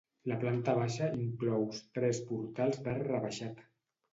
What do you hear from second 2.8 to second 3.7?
d'arc rebaixat.